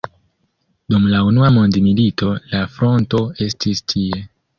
[0.93, 4.23] Dum la unua mondmilito la fronto estis tie.